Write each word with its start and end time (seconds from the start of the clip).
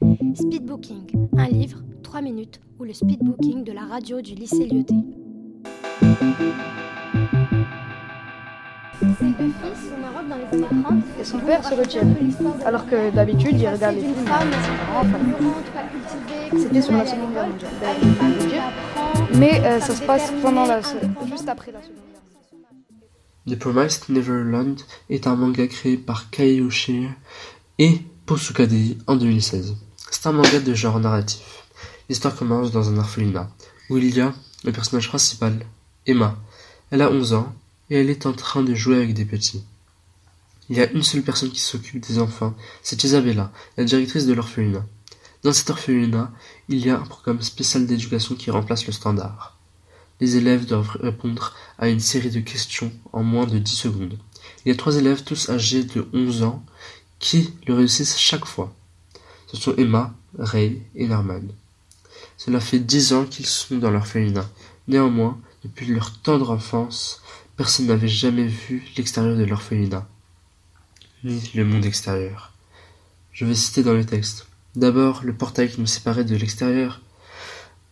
Speedbooking, 0.00 1.28
un 1.36 1.48
livre, 1.48 1.82
3 2.02 2.22
minutes, 2.22 2.58
ou 2.78 2.84
le 2.84 2.94
speedbooking 2.94 3.64
de 3.64 3.72
la 3.72 3.82
radio 3.82 4.22
du 4.22 4.34
lycée 4.34 4.66
Lyoté. 4.66 4.94
Et 11.20 11.24
son 11.24 11.38
père 11.40 11.62
se 11.62 11.74
retient. 11.74 12.08
Alors 12.64 12.86
que 12.86 13.14
d'habitude, 13.14 13.60
il 13.60 13.68
regarde 13.68 13.96
les 13.96 14.00
films. 14.00 14.14
C'était 16.56 16.80
sur 16.80 16.92
la 16.92 17.06
Seconde 17.06 17.32
Guerre 17.32 17.48
mondiale. 17.48 17.76
Mais 19.34 19.60
euh, 19.60 19.80
ça 19.80 19.94
se 19.94 20.02
passe 20.02 20.32
pendant 20.40 20.64
la, 20.64 20.80
juste 20.80 21.48
après 21.48 21.72
la 21.72 21.82
Seconde 21.82 21.96
Guerre. 23.46 23.54
The 23.54 23.58
Promised 23.58 24.08
Neverland 24.08 24.76
est 25.10 25.26
un 25.26 25.36
manga 25.36 25.66
créé 25.66 25.98
par 25.98 26.30
Kai 26.30 26.56
Ushir 26.56 27.10
et 27.78 27.98
Posukadei 28.24 28.96
en 29.06 29.16
2016. 29.16 29.76
C'est 30.10 30.26
un 30.26 30.32
manga 30.32 30.58
de 30.58 30.74
genre 30.74 30.98
narratif. 30.98 31.64
L'histoire 32.08 32.34
commence 32.34 32.72
dans 32.72 32.88
un 32.88 32.98
orphelinat 32.98 33.48
où 33.88 33.96
il 33.96 34.14
y 34.14 34.20
a 34.20 34.34
le 34.64 34.72
personnage 34.72 35.08
principal, 35.08 35.64
Emma. 36.04 36.36
Elle 36.90 37.02
a 37.02 37.10
11 37.10 37.32
ans 37.34 37.54
et 37.88 38.00
elle 38.00 38.10
est 38.10 38.26
en 38.26 38.32
train 38.32 38.62
de 38.62 38.74
jouer 38.74 38.96
avec 38.96 39.14
des 39.14 39.24
petits. 39.24 39.64
Il 40.68 40.76
y 40.76 40.80
a 40.82 40.90
une 40.90 41.04
seule 41.04 41.22
personne 41.22 41.50
qui 41.50 41.60
s'occupe 41.60 42.04
des 42.06 42.18
enfants, 42.18 42.54
c'est 42.82 43.04
Isabella, 43.04 43.52
la 43.76 43.84
directrice 43.84 44.26
de 44.26 44.32
l'orphelinat. 44.32 44.84
Dans 45.44 45.52
cet 45.52 45.70
orphelinat, 45.70 46.32
il 46.68 46.84
y 46.84 46.90
a 46.90 46.98
un 46.98 47.06
programme 47.06 47.40
spécial 47.40 47.86
d'éducation 47.86 48.34
qui 48.34 48.50
remplace 48.50 48.86
le 48.86 48.92
standard. 48.92 49.56
Les 50.20 50.36
élèves 50.36 50.66
doivent 50.66 50.96
répondre 51.00 51.54
à 51.78 51.88
une 51.88 52.00
série 52.00 52.30
de 52.30 52.40
questions 52.40 52.92
en 53.12 53.22
moins 53.22 53.46
de 53.46 53.58
10 53.58 53.74
secondes. 53.74 54.18
Il 54.64 54.68
y 54.68 54.72
a 54.72 54.76
trois 54.76 54.96
élèves 54.96 55.22
tous 55.22 55.48
âgés 55.48 55.84
de 55.84 56.06
11 56.12 56.42
ans 56.42 56.64
qui 57.20 57.54
le 57.66 57.74
réussissent 57.74 58.18
chaque 58.18 58.44
fois. 58.44 58.74
Ce 59.50 59.56
sont 59.56 59.74
Emma, 59.76 60.14
Ray 60.38 60.80
et 60.94 61.08
Norman. 61.08 61.42
Cela 62.36 62.60
fait 62.60 62.78
dix 62.78 63.12
ans 63.12 63.24
qu'ils 63.24 63.46
sont 63.46 63.78
dans 63.78 63.90
l'orphelinat. 63.90 64.48
Néanmoins, 64.86 65.40
depuis 65.64 65.86
leur 65.86 66.16
tendre 66.20 66.50
enfance, 66.50 67.20
personne 67.56 67.86
n'avait 67.86 68.06
jamais 68.06 68.46
vu 68.46 68.84
l'extérieur 68.96 69.36
de 69.36 69.44
l'orphelinat, 69.44 70.06
ni 71.24 71.50
le 71.54 71.64
monde 71.64 71.84
extérieur. 71.84 72.52
Je 73.32 73.44
vais 73.44 73.56
citer 73.56 73.82
dans 73.82 73.92
le 73.92 74.06
texte. 74.06 74.46
D'abord, 74.76 75.22
le 75.24 75.34
portail 75.34 75.68
qui 75.68 75.80
nous 75.80 75.86
séparait 75.86 76.24
de 76.24 76.36
l'extérieur. 76.36 77.00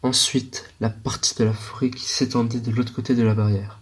Ensuite, 0.03 0.64
la 0.81 0.91
partie 0.91 1.34
de 1.34 1.45
la 1.45 1.53
forêt 1.53 1.91
qui 1.91 2.05
s'étendait 2.05 2.61
de 2.61 2.70
l'autre 2.70 2.95
côté 2.95 3.17
de 3.17 3.25
la 3.25 3.34
barrière. 3.34 3.81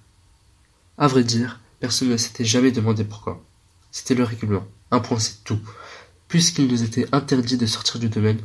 À 0.97 1.09
vrai 1.09 1.25
dire, 1.25 1.61
personne 1.79 2.09
ne 2.09 2.17
s'était 2.17 2.45
jamais 2.47 2.73
demandé 2.73 3.05
pourquoi. 3.05 3.45
C'était 3.93 4.15
le 4.15 4.25
règlement. 4.25 4.67
Un 4.91 5.01
point, 5.01 5.19
c'est 5.19 5.45
tout. 5.45 5.61
Puisqu'il 6.29 6.67
nous 6.67 6.83
était 6.83 7.07
interdit 7.13 7.57
de 7.57 7.67
sortir 7.67 8.01
du 8.01 8.09
domaine, 8.09 8.41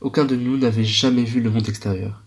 aucun 0.00 0.24
de 0.24 0.36
nous 0.36 0.56
n'avait 0.56 0.84
jamais 0.84 1.24
vu 1.24 1.40
le 1.40 1.50
monde 1.50 1.68
extérieur. 1.68 2.22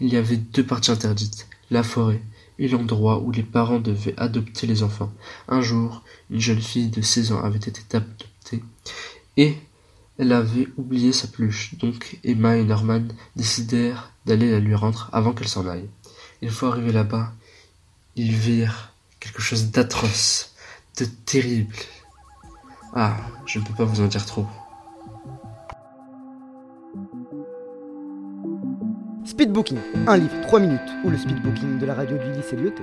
Il 0.00 0.12
y 0.12 0.16
avait 0.16 0.36
deux 0.36 0.64
parties 0.64 0.90
interdites, 0.90 1.48
la 1.70 1.82
forêt 1.82 2.22
et 2.58 2.68
l'endroit 2.68 3.18
où 3.20 3.30
les 3.32 3.42
parents 3.42 3.80
devaient 3.80 4.14
adopter 4.16 4.66
les 4.66 4.82
enfants. 4.82 5.12
Un 5.48 5.62
jour, 5.62 6.02
une 6.30 6.40
jeune 6.40 6.60
fille 6.60 6.88
de 6.88 7.02
seize 7.02 7.32
ans 7.32 7.42
avait 7.42 7.58
été 7.58 7.80
adoptée 7.96 8.62
et 9.36 9.56
elle 10.18 10.32
avait 10.32 10.68
oublié 10.76 11.12
sa 11.12 11.26
peluche, 11.26 11.74
donc 11.78 12.18
Emma 12.22 12.56
et 12.56 12.64
Norman 12.64 13.02
décidèrent 13.34 14.12
d'aller 14.26 14.50
la 14.50 14.60
lui 14.60 14.74
rendre 14.74 15.08
avant 15.12 15.32
qu'elle 15.32 15.48
s'en 15.48 15.66
aille. 15.66 15.88
Une 16.42 16.50
fois 16.50 16.70
arrivés 16.70 16.92
là-bas, 16.92 17.32
ils 18.14 18.34
virent 18.34 18.92
quelque 19.20 19.40
chose 19.40 19.70
d'atroce, 19.70 20.54
de 20.98 21.06
terrible. 21.24 21.74
Ah, 22.94 23.16
je 23.46 23.58
ne 23.58 23.64
peux 23.64 23.72
pas 23.72 23.84
vous 23.84 24.02
en 24.02 24.06
dire 24.06 24.26
trop. 24.26 24.46
Speedbooking, 29.24 29.78
un 30.06 30.16
livre, 30.18 30.40
3 30.42 30.60
minutes, 30.60 30.80
ou 31.02 31.08
le 31.08 31.16
speedbooking 31.16 31.78
de 31.78 31.86
la 31.86 31.94
radio 31.94 32.18
du 32.18 32.30
lycée 32.32 32.54
Lyoté. 32.56 32.82